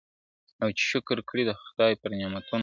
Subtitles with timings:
[0.61, 2.59] او چي شکر کړي د خدای پر نعمتونو `